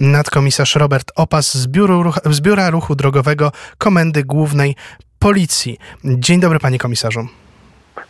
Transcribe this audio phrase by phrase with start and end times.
[0.00, 4.76] Nadkomisarz Robert Opas z, Biuru, z Biura Ruchu Drogowego Komendy Głównej
[5.18, 5.78] Policji.
[6.04, 7.28] Dzień dobry, panie komisarzu.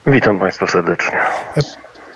[0.06, 1.18] Witam państwa serdecznie.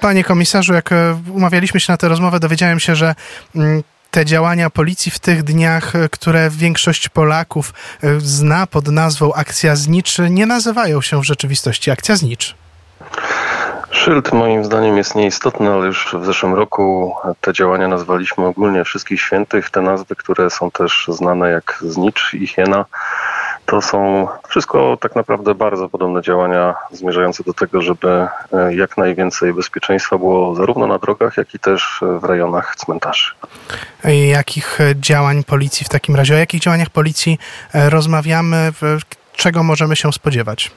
[0.00, 3.14] Panie komisarzu, jak e, umawialiśmy się na tę rozmowę, dowiedziałem się, że
[3.56, 9.32] mm, te działania policji w tych dniach, e, które większość Polaków e, zna pod nazwą
[9.32, 12.54] Akcja Znicz, nie nazywają się w rzeczywistości Akcja Znicz.
[13.90, 19.20] Szyld moim zdaniem jest nieistotny, ale już w zeszłym roku te działania nazwaliśmy ogólnie Wszystkich
[19.20, 19.70] Świętych.
[19.70, 22.84] Te nazwy, które są też znane jak Znicz i Hiena,
[23.66, 29.54] to są wszystko tak naprawdę bardzo podobne działania zmierzające do tego, żeby e, jak najwięcej
[29.54, 33.30] bezpieczeństwa było zarówno na drogach, jak i też w rejonach cmentarzy.
[34.28, 37.38] Jakich działań policji w takim razie, o jakich działaniach policji
[37.74, 38.72] e, rozmawiamy,
[39.36, 40.70] czego możemy się spodziewać?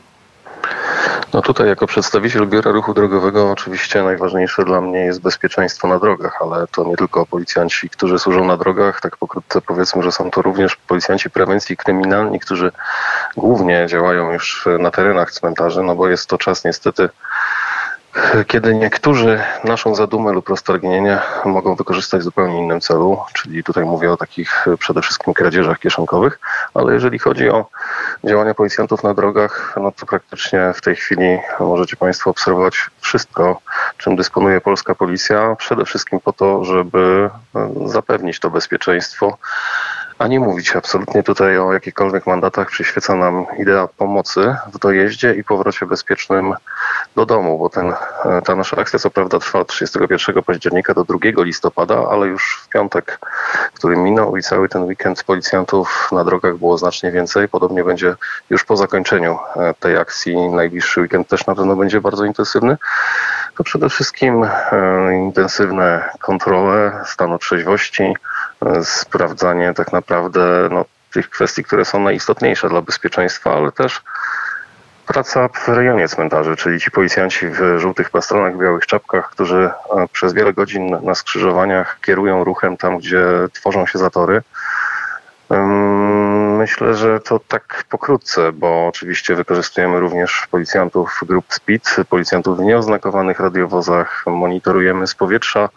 [1.34, 6.42] No tutaj jako przedstawiciel Biura Ruchu Drogowego oczywiście najważniejsze dla mnie jest bezpieczeństwo na drogach,
[6.42, 10.42] ale to nie tylko policjanci, którzy służą na drogach, tak pokrótce powiedzmy, że są to
[10.42, 12.72] również policjanci prewencji kryminalni, którzy
[13.38, 17.10] głównie działają już na terenach cmentarzy, no bo jest to czas niestety
[18.48, 24.12] kiedy niektórzy naszą zadumę lub roztargnienie mogą wykorzystać w zupełnie innym celu, czyli tutaj mówię
[24.12, 26.40] o takich przede wszystkim kradzieżach kieszonkowych,
[26.74, 27.66] ale jeżeli chodzi o
[28.24, 33.62] działania policjantów na drogach, no to praktycznie w tej chwili możecie Państwo obserwować wszystko,
[33.98, 37.30] czym dysponuje polska policja, przede wszystkim po to, żeby
[37.86, 39.38] zapewnić to bezpieczeństwo
[40.18, 42.70] a nie mówić absolutnie tutaj o jakichkolwiek mandatach.
[42.70, 46.54] Przyświeca nam idea pomocy w dojeździe i powrocie bezpiecznym
[47.16, 47.94] do domu, bo ten,
[48.46, 52.70] ta nasza akcja co prawda trwa od 31 października do 2 listopada, ale już w
[52.70, 53.20] piątek,
[53.74, 57.50] który minął i cały ten weekend policjantów na drogach było znacznie więcej.
[57.50, 58.16] Podobnie będzie
[58.50, 60.38] już po zakończeniu e, tej akcji.
[60.38, 62.78] Najbliższy weekend też na pewno będzie bardzo intensywny.
[63.58, 64.50] To przede wszystkim e,
[65.16, 68.14] intensywne kontrole stanu trzeźwości,
[68.66, 74.02] e, sprawdzanie tak naprawdę no, tych kwestii, które są najistotniejsze dla bezpieczeństwa, ale też
[75.08, 80.34] praca w rejonie cmentarzy, czyli ci policjanci w żółtych pastronach, białych czapkach, którzy e, przez
[80.34, 84.42] wiele godzin na skrzyżowaniach kierują ruchem tam, gdzie tworzą się zatory.
[86.58, 93.40] Myślę, że to tak pokrótce, bo oczywiście wykorzystujemy również policjantów grup SPID, policjantów w nieoznakowanych
[93.40, 95.70] radiowozach, monitorujemy z powietrza,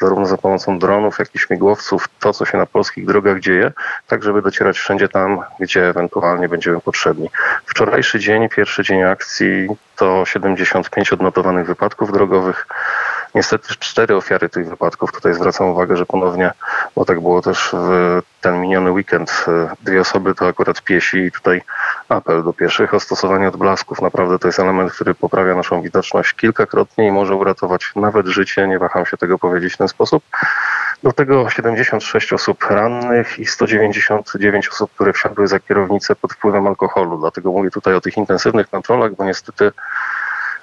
[0.00, 3.72] zarówno za pomocą dronów, jak i śmigłowców, to co się na polskich drogach dzieje,
[4.06, 7.30] tak żeby docierać wszędzie tam, gdzie ewentualnie będziemy potrzebni.
[7.66, 12.66] Wczorajszy dzień, pierwszy dzień akcji to 75 odnotowanych wypadków drogowych.
[13.34, 15.12] Niestety cztery ofiary tych wypadków.
[15.12, 16.50] Tutaj zwracam uwagę, że ponownie,
[16.96, 19.46] bo tak było też w ten miniony weekend,
[19.82, 21.62] dwie osoby to akurat piesi i tutaj
[22.12, 24.02] apel do pieszych o stosowanie odblasków.
[24.02, 28.68] Naprawdę to jest element, który poprawia naszą widoczność kilkakrotnie i może uratować nawet życie.
[28.68, 30.22] Nie waham się tego powiedzieć w ten sposób.
[31.02, 37.18] Do tego 76 osób rannych i 199 osób, które wsiadły za kierownicę pod wpływem alkoholu.
[37.18, 39.72] Dlatego mówię tutaj o tych intensywnych kontrolach, bo niestety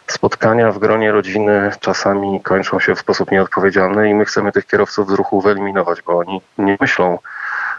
[0.07, 5.09] spotkania w gronie rodziny czasami kończą się w sposób nieodpowiedzialny i my chcemy tych kierowców
[5.09, 7.19] z ruchu wyeliminować, bo oni nie myślą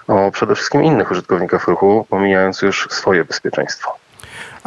[0.09, 3.97] o przede wszystkim innych użytkownikach ruchu, pomijając już swoje bezpieczeństwo.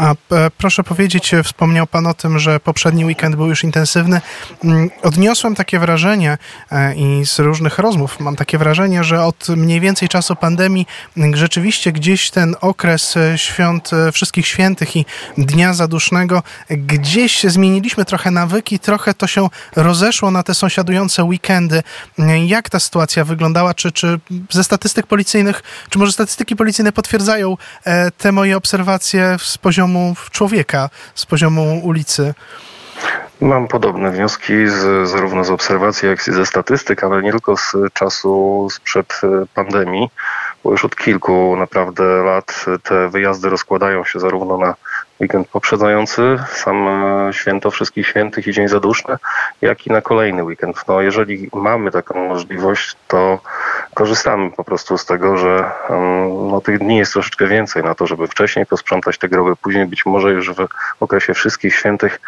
[0.01, 0.15] A e,
[0.57, 4.21] proszę powiedzieć, e, wspomniał Pan o tym, że poprzedni weekend był już intensywny.
[4.63, 6.37] Mm, odniosłem takie wrażenie
[6.71, 10.87] e, i z różnych rozmów mam takie wrażenie, że od mniej więcej czasu pandemii
[11.33, 15.05] rzeczywiście gdzieś ten okres świąt Wszystkich Świętych i
[15.37, 21.83] Dnia Zadusznego, gdzieś zmieniliśmy trochę nawyki, trochę to się rozeszło na te sąsiadujące weekendy.
[22.45, 23.73] Jak ta sytuacja wyglądała?
[23.73, 24.19] Czy, czy
[24.49, 27.57] ze statystyk policyjnych, czy może statystyki policyjne potwierdzają
[28.17, 32.33] te moje obserwacje z poziomu poziomu człowieka, z poziomu ulicy.
[33.41, 37.75] Mam podobne wnioski z, zarówno z obserwacji, jak i ze statystyk, ale nie tylko z
[37.93, 40.09] czasu sprzed e, pandemii,
[40.63, 44.75] bo już od kilku naprawdę lat te wyjazdy rozkładają się zarówno na
[45.21, 46.21] weekend poprzedzający,
[46.53, 49.17] sam e, święto Wszystkich Świętych i Dzień Zaduszny,
[49.61, 50.83] jak i na kolejny weekend.
[50.87, 53.39] No, jeżeli mamy taką możliwość, to
[53.93, 55.71] korzystamy po prostu z tego, że
[56.51, 60.05] no, tych dni jest troszeczkę więcej na to, żeby wcześniej posprzątać te groby, później być
[60.05, 60.67] może już w
[60.99, 62.19] okresie Wszystkich Świętych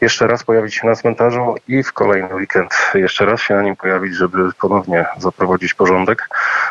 [0.00, 3.76] jeszcze raz pojawić się na cmentarzu i w kolejny weekend jeszcze raz się na nim
[3.76, 6.28] pojawić, żeby ponownie zaprowadzić porządek.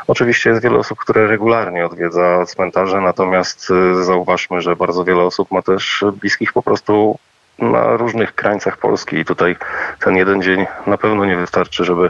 [0.07, 5.51] Oczywiście jest wiele osób, które regularnie odwiedza cmentarze, natomiast y, zauważmy, że bardzo wiele osób
[5.51, 7.19] ma też bliskich po prostu
[7.59, 9.55] na różnych krańcach Polski i tutaj
[9.99, 12.09] ten jeden dzień na pewno nie wystarczy, żeby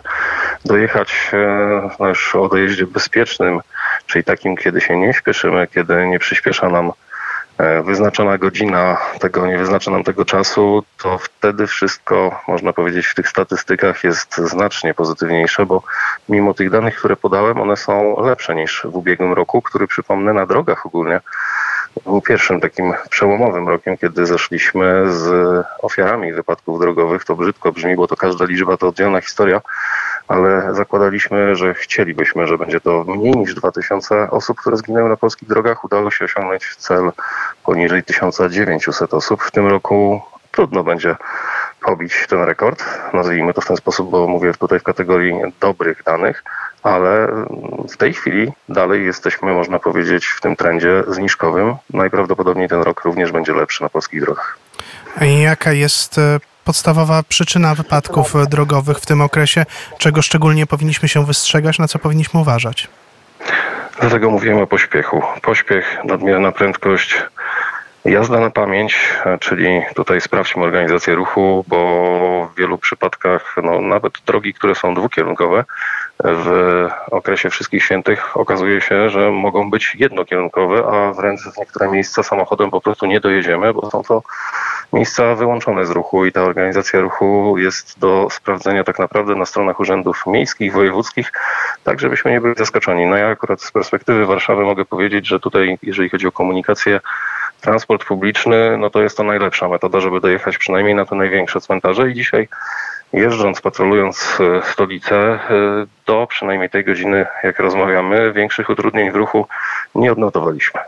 [0.65, 3.59] dojechać e, no już o dojeździe bezpiecznym,
[4.05, 6.91] czyli takim, kiedy się nie śpieszymy, kiedy nie przyspiesza nam
[7.57, 13.15] e, wyznaczona godzina tego nie wyznacza nam tego czasu, to wtedy wszystko, można powiedzieć, w
[13.15, 15.83] tych statystykach jest znacznie pozytywniejsze, bo
[16.29, 20.45] mimo tych danych, które podałem, one są lepsze niż w ubiegłym roku, który przypomnę na
[20.45, 21.19] drogach ogólnie
[22.05, 27.25] był pierwszym takim przełomowym rokiem, kiedy zeszliśmy z ofiarami wypadków drogowych.
[27.25, 29.61] To brzydko brzmi, bo to każda liczba to oddzielna historia,
[30.29, 35.49] ale zakładaliśmy, że chcielibyśmy, że będzie to mniej niż 2000 osób, które zginęły na polskich
[35.49, 35.83] drogach.
[35.83, 37.11] Udało się osiągnąć cel
[37.63, 39.43] poniżej 1900 osób.
[39.43, 40.21] W tym roku
[40.51, 41.15] trudno będzie
[41.81, 46.43] pobić ten rekord, nazwijmy to w ten sposób, bo mówię tutaj w kategorii dobrych danych,
[46.83, 47.27] ale
[47.89, 51.75] w tej chwili dalej jesteśmy, można powiedzieć, w tym trendzie zniżkowym.
[51.93, 54.57] Najprawdopodobniej ten rok również będzie lepszy na polskich drogach.
[55.21, 56.39] Jaka jest e,
[56.69, 59.65] podstawowa przyczyna wypadków drogowych w tym okresie?
[59.97, 62.87] Czego szczególnie powinniśmy się wystrzegać, na co powinniśmy uważać?
[63.99, 65.21] Dlatego mówimy o pośpiechu.
[65.41, 67.15] Pośpiech, nadmierna prędkość,
[68.05, 74.53] Jazda na pamięć, czyli tutaj sprawdźmy organizację ruchu, bo w wielu przypadkach no, nawet drogi,
[74.53, 75.65] które są dwukierunkowe,
[76.23, 82.23] w okresie Wszystkich Świętych okazuje się, że mogą być jednokierunkowe, a wręcz w niektóre miejsca
[82.23, 84.23] samochodem po prostu nie dojedziemy, bo są to
[84.93, 89.79] miejsca wyłączone z ruchu i ta organizacja ruchu jest do sprawdzenia tak naprawdę na stronach
[89.79, 91.31] urzędów miejskich, wojewódzkich,
[91.83, 93.05] tak żebyśmy nie byli zaskoczeni.
[93.05, 96.99] No ja akurat z perspektywy Warszawy mogę powiedzieć, że tutaj jeżeli chodzi o komunikację,
[97.61, 102.09] transport publiczny, no to jest to najlepsza metoda, żeby dojechać przynajmniej na te największe cmentarze
[102.09, 102.47] i dzisiaj
[103.13, 105.39] jeżdżąc, patrolując e, stolicę, e,
[106.05, 109.47] do przynajmniej tej godziny, jak rozmawiamy, większych utrudnień w ruchu
[109.95, 110.81] nie odnotowaliśmy.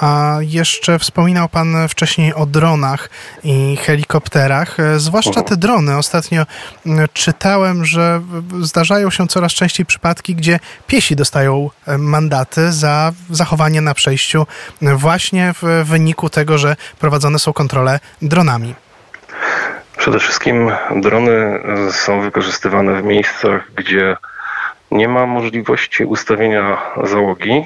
[0.00, 3.10] A jeszcze wspominał Pan wcześniej o dronach
[3.44, 5.96] i helikopterach, e, zwłaszcza te drony.
[5.96, 6.46] Ostatnio
[7.12, 8.20] czytałem, że
[8.60, 14.46] zdarzają się coraz częściej przypadki, gdzie piesi dostają mandaty za zachowanie na przejściu
[14.82, 18.74] właśnie w wyniku tego, że prowadzone są kontrole dronami.
[19.98, 21.60] Przede wszystkim drony
[21.90, 24.16] są wykorzystywane w miejscach, gdzie
[24.90, 27.64] nie ma możliwości ustawienia załogi.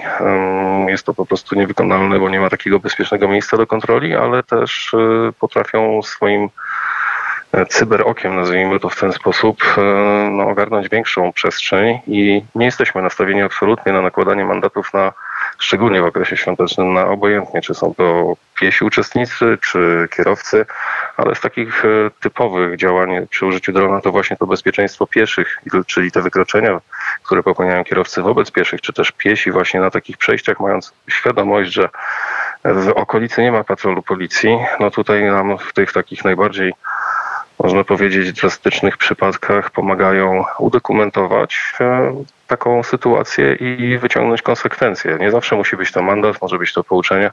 [0.88, 4.94] Jest to po prostu niewykonalne, bo nie ma takiego bezpiecznego miejsca do kontroli, ale też
[4.94, 6.48] y, potrafią swoim
[7.52, 9.80] e, cyberokiem, nazwijmy to w ten sposób, e,
[10.30, 15.12] no, ogarnąć większą przestrzeń i nie jesteśmy nastawieni absolutnie na nakładanie mandatów na
[15.62, 20.67] szczególnie w okresie świątecznym, na obojętnie, czy są to piesi uczestnicy, czy kierowcy,
[21.17, 21.88] ale z takich e,
[22.20, 26.81] typowych działań przy użyciu drona to właśnie to bezpieczeństwo pieszych, czyli te wykroczenia,
[27.23, 31.88] które popełniają kierowcy wobec pieszych, czy też piesi właśnie na takich przejściach, mając świadomość, że
[32.64, 36.73] w okolicy nie ma patrolu policji, no tutaj nam w tych takich najbardziej
[37.59, 42.14] można powiedzieć, drastycznych przypadkach pomagają udokumentować e,
[42.52, 45.16] taką sytuację i wyciągnąć konsekwencje.
[45.20, 47.31] Nie zawsze musi być to mandat, może być to pouczenie,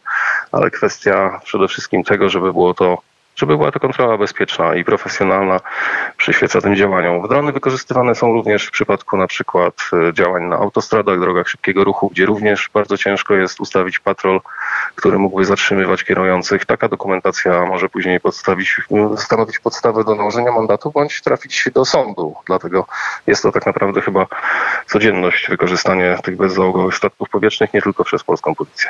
[0.51, 2.97] ale kwestia przede wszystkim tego, żeby było to
[3.39, 5.59] żeby była to kontrola bezpieczna i profesjonalna,
[6.17, 7.27] przyświeca tym działaniom.
[7.27, 9.73] Drony wykorzystywane są również w przypadku na przykład
[10.09, 14.41] e, działań na autostradach, drogach szybkiego ruchu, gdzie również bardzo ciężko jest ustawić patrol,
[14.95, 16.65] który mógłby zatrzymywać kierujących.
[16.65, 18.81] Taka dokumentacja może później podstawić,
[19.17, 22.35] stanowić podstawę do nałożenia mandatu bądź trafić do sądu.
[22.45, 22.85] Dlatego
[23.27, 24.25] jest to tak naprawdę chyba
[24.87, 28.89] codzienność wykorzystanie tych bezzałogowych statków powietrznych nie tylko przez polską policję.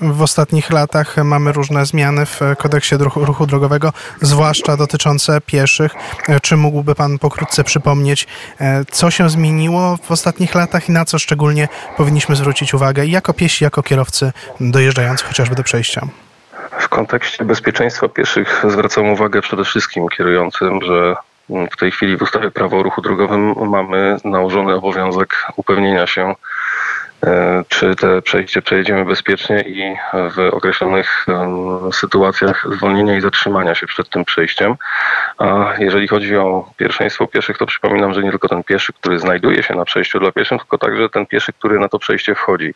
[0.00, 3.83] W ostatnich latach mamy różne zmiany w kodeksie ruchu drogowego,
[4.20, 5.94] zwłaszcza dotyczące pieszych.
[6.42, 8.26] Czy mógłby Pan pokrótce przypomnieć,
[8.60, 13.32] e, co się zmieniło w ostatnich latach i na co szczególnie powinniśmy zwrócić uwagę jako
[13.32, 16.06] piesi, jako kierowcy dojeżdżający chociażby do przejścia?
[16.78, 21.14] W kontekście bezpieczeństwa pieszych zwracam uwagę przede wszystkim kierującym, że
[21.48, 26.34] w tej chwili w ustawie prawo o ruchu drogowym mamy nałożony obowiązek upewnienia się, E,
[27.68, 31.26] czy te przejście przejedziemy bezpiecznie i w określonych
[31.92, 34.74] sytuacjach zwolnienia i zatrzymania się przed tym przejściem.
[35.38, 39.62] A jeżeli chodzi o pierwszeństwo pieszych, to przypominam, że nie tylko ten pieszy, który znajduje
[39.62, 42.74] się na przejściu dla pieszych, tylko także ten pieszy, który na to przejście wchodzi,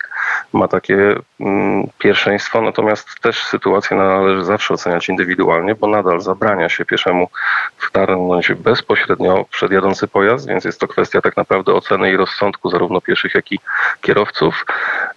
[0.52, 6.84] ma takie mm, pierwszeństwo, natomiast też sytuację należy zawsze oceniać indywidualnie, bo nadal zabrania się
[6.84, 7.28] pieszemu
[7.76, 13.00] wtarnąć bezpośrednio przed jadący pojazd, więc jest to kwestia tak naprawdę oceny i rozsądku zarówno
[13.00, 13.60] pieszych, jak i
[14.00, 14.66] kierowców kierowców.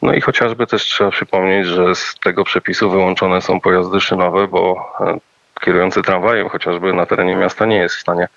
[0.01, 4.91] No i chociażby też trzeba przypomnieć, że z tego przepisu wyłączone są pojazdy szynowe, bo
[4.99, 5.17] e,
[5.61, 8.27] kierujący tramwajem chociażby na terenie miasta nie jest w stanie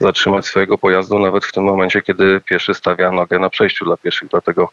[0.00, 4.28] zatrzymać swojego pojazdu nawet w tym momencie, kiedy pieszy stawia nogę na przejściu dla pieszych.
[4.28, 4.68] Dlatego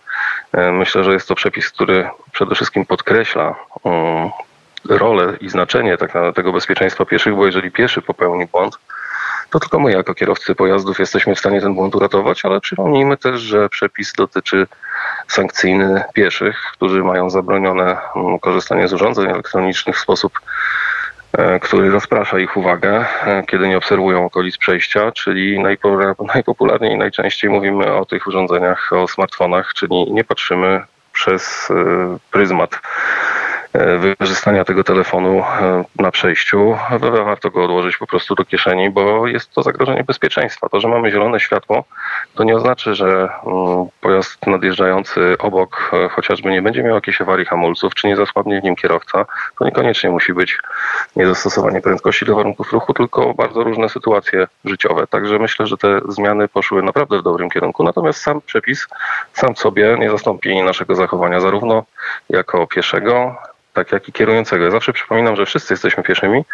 [0.53, 4.29] e, myślę, że jest to przepis, który przede wszystkim podkreśla mm,
[4.89, 8.77] rolę i znaczenie tak tego bezpieczeństwa pieszych, bo jeżeli pieszy popełni błąd,
[9.49, 13.41] to tylko my jako kierowcy pojazdów jesteśmy w stanie ten błąd uratować, ale przypomnijmy też,
[13.41, 14.67] że przepis dotyczy
[15.27, 20.39] sankcyjny pieszych, którzy mają zabronione mm, korzystanie z urządzeń elektronicznych w sposób
[21.33, 25.59] e, który rozprasza ich uwagę, e, kiedy nie obserwują okolic przejścia, czyli
[26.33, 32.79] najpopularniej najczęściej mówimy o tych urządzeniach, o smartfonach, czyli nie patrzymy przez e, pryzmat
[33.99, 36.77] wykorzystania tego telefonu e, na przejściu,
[37.25, 40.69] warto go odłożyć po prostu do kieszeni, bo jest to zagrożenie bezpieczeństwa.
[40.69, 41.83] To, że mamy zielone światło,
[42.35, 47.45] to nie oznacza, że mm, pojazd nadjeżdżający obok e, chociażby nie będzie miał jakiejś awarii
[47.45, 49.25] hamulców, czy nie zasłabnie w nim kierowca.
[49.59, 50.59] To niekoniecznie musi być
[51.15, 55.07] niedostosowanie prędkości do warunków ruchu, tylko bardzo różne sytuacje życiowe.
[55.07, 57.83] Także myślę, że te zmiany poszły naprawdę w dobrym kierunku.
[57.83, 58.87] Natomiast sam przepis
[59.33, 61.83] sam sobie nie zastąpi naszego zachowania zarówno
[62.29, 63.35] jako pieszego,
[63.77, 64.65] tak jak i kierującego.
[64.65, 66.45] Ja zawsze przypominam, że wszyscy jesteśmy pieszymi.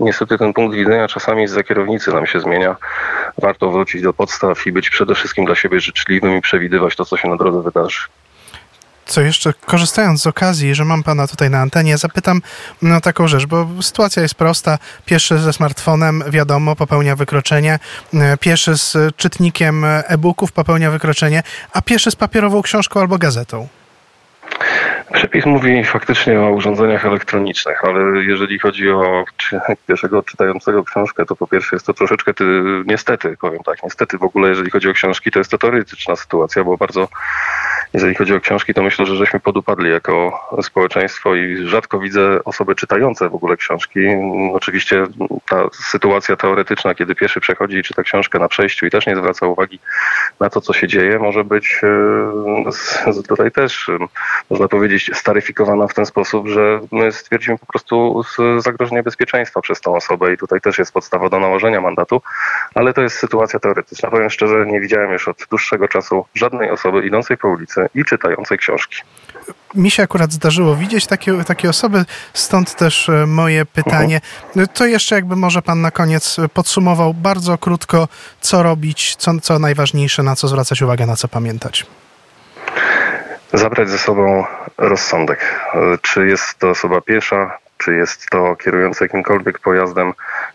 [0.00, 2.76] Niestety ten punkt widzenia czasami za kierownicy nam się zmienia.
[3.38, 7.16] Warto wrócić do podstaw i być przede wszystkim dla siebie życzliwym i przewidywać to, co
[7.16, 7.98] się na drodze wydarzy.
[9.06, 12.42] Co jeszcze, korzystając z okazji, że mam pana tutaj na antenie, zapytam
[12.82, 14.78] no, taką rzecz, bo sytuacja jest prosta.
[15.04, 17.78] Pieszy ze smartfonem, wiadomo, popełnia wykroczenie.
[18.40, 23.68] Pieszy z czytnikiem e-booków popełnia wykroczenie, a pieszy z papierową książką albo gazetą.
[25.12, 29.24] Przepis mówi faktycznie o urządzeniach elektronicznych, ale jeżeli chodzi o
[29.86, 32.44] pierwszego czytającego książkę, to po pierwsze jest to troszeczkę, ty,
[32.86, 36.64] niestety, powiem tak, niestety w ogóle jeżeli chodzi o książki, to jest to teoretyczna sytuacja,
[36.64, 37.08] bo bardzo
[37.94, 42.74] jeżeli chodzi o książki, to myślę, że żeśmy podupadli jako społeczeństwo i rzadko widzę osoby
[42.74, 44.00] czytające w ogóle książki.
[44.52, 45.06] Oczywiście
[45.48, 49.46] ta sytuacja teoretyczna, kiedy pieszy przechodzi i czyta książkę na przejściu i też nie zwraca
[49.46, 49.78] uwagi
[50.40, 51.80] na to, co się dzieje, może być
[53.06, 53.98] e, tutaj też, e,
[54.50, 58.22] można powiedzieć, staryfikowana w ten sposób, że my stwierdzimy po prostu
[58.58, 62.22] zagrożenie bezpieczeństwa przez tą osobę i tutaj też jest podstawa do nałożenia mandatu,
[62.74, 64.10] ale to jest sytuacja teoretyczna.
[64.10, 68.58] Powiem szczerze, nie widziałem już od dłuższego czasu żadnej osoby idącej po ulicy i czytającej
[68.58, 69.02] książki.
[69.74, 74.20] Mi się akurat zdarzyło widzieć takie, takie osoby, stąd też e, moje pytanie.
[74.54, 74.68] Uh-huh.
[74.74, 78.08] To jeszcze jakby może pan na koniec podsumował bardzo krótko,
[78.40, 81.86] co robić, co, co najważniejsze, na co zwracać uwagę, na co pamiętać.
[83.52, 84.44] Zabrać ze sobą
[84.78, 85.60] rozsądek.
[85.74, 90.12] E, czy jest to osoba piesza, czy jest to kierujący jakimkolwiek pojazdem,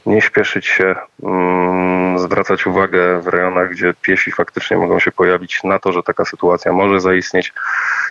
[0.07, 5.79] nie śpieszyć się, mm, zwracać uwagę w rejonach, gdzie piesi faktycznie mogą się pojawić na
[5.79, 7.53] to, że taka sytuacja może zaistnieć,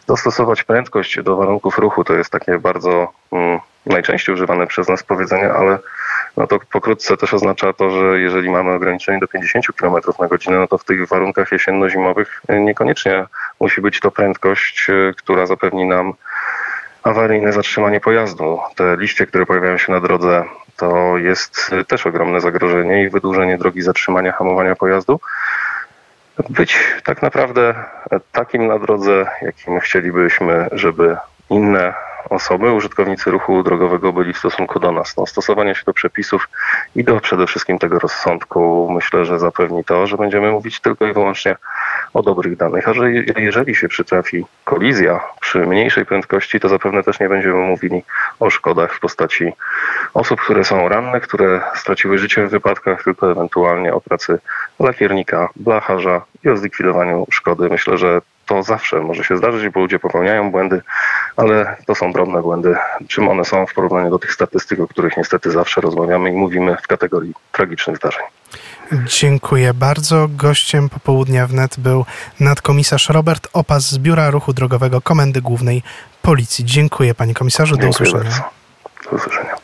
[0.07, 2.05] dostosować prędkość do warunków ruchu.
[2.05, 5.79] To jest takie bardzo mm, najczęściej używane przez nas powiedzenie, ale
[6.37, 10.59] no to pokrótce też oznacza to, że jeżeli mamy ograniczenie do 50 km na godzinę,
[10.59, 13.27] no to w tych warunkach jesienno-zimowych niekoniecznie
[13.61, 16.13] musi być to prędkość, y, która zapewni nam
[17.03, 18.59] awaryjne zatrzymanie pojazdu.
[18.77, 20.45] Te liście, które pojawiają się na drodze,
[20.77, 25.21] to jest też ogromne zagrożenie i wydłużenie drogi zatrzymania, hamowania pojazdu.
[26.49, 27.75] Być tak naprawdę
[28.33, 31.17] takim na drodze, jakim chcielibyśmy, żeby
[31.51, 31.95] inne
[32.31, 35.17] osoby, użytkownicy ruchu drogowego byli w stosunku do nas.
[35.17, 36.49] No, stosowanie się do przepisów
[36.97, 41.13] i do przede wszystkim tego rozsądku myślę, że zapewni to, że będziemy mówić tylko i
[41.13, 41.57] wyłącznie
[42.15, 42.89] o dobrych danych.
[42.89, 48.03] A że jeżeli się przytrafi kolizja przy mniejszej prędkości, to zapewne też nie będziemy mówili
[48.41, 49.53] o szkodach w postaci
[50.15, 54.39] osób, które są ranne, które straciły życie w wypadkach, tylko ewentualnie o pracy
[54.81, 57.69] lakiernika, blacharza i o zlikwidowaniu szkody.
[57.69, 60.83] Myślę, że to zawsze może się zdarzyć, bo ludzie popełniają błędy,
[61.37, 62.77] ale to są drobne błędy.
[63.09, 66.77] Czym one są w porównaniu do tych statystyk, o których niestety zawsze rozmawiamy i mówimy
[66.83, 68.23] w kategorii tragicznych zdarzeń.
[69.07, 70.29] Dziękuję bardzo.
[70.31, 72.05] Gościem popołudnia wnet był
[72.41, 75.83] nadkomisarz Robert Opas z Biura Ruchu Drogowego Komendy Głównej
[76.23, 76.65] Policji.
[76.65, 77.77] Dziękuję panie komisarzu.
[77.77, 78.31] Do Dziękuję usłyszenia.
[78.31, 79.11] Bardzo.
[79.11, 79.57] Do usłyszenia.